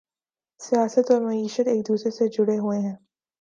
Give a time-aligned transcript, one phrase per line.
[0.59, 2.95] سیاست اور معیشت ایک دوسرے سے جڑے ہوئے ہیں۔